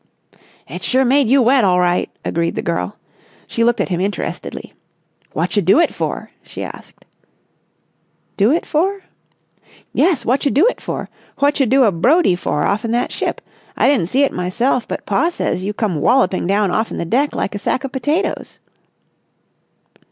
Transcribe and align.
"It's 0.67 0.83
sure 0.83 1.05
made 1.05 1.27
you 1.27 1.43
wet 1.43 1.63
all 1.63 1.79
right," 1.79 2.09
agreed 2.25 2.55
the 2.55 2.63
girl. 2.63 2.97
She 3.45 3.63
looked 3.63 3.79
at 3.79 3.89
him 3.89 4.01
interestedly. 4.01 4.73
"Wotcha 5.35 5.61
do 5.61 5.79
it 5.79 5.93
for?" 5.93 6.31
she 6.41 6.63
asked. 6.63 7.05
"Do 8.35 8.51
it 8.51 8.65
for?" 8.65 9.01
"Yes, 9.93 10.25
wotcha 10.25 10.49
do 10.51 10.65
it 10.65 10.81
for? 10.81 11.07
Wotcha 11.39 11.67
do 11.67 11.83
a 11.83 11.91
Brodie 11.91 12.35
for 12.35 12.65
off'n 12.65 12.89
that 12.89 13.11
ship? 13.11 13.41
I 13.77 13.87
didn't 13.87 14.07
see 14.09 14.23
it 14.23 14.33
myself, 14.33 14.87
but 14.87 15.05
pa 15.05 15.29
says 15.29 15.63
you 15.63 15.71
come 15.71 16.01
walloping 16.01 16.47
down 16.47 16.71
off'n 16.71 16.97
the 16.97 17.05
deck 17.05 17.35
like 17.35 17.53
a 17.53 17.59
sack 17.59 17.83
of 17.83 17.91
potatoes." 17.91 18.57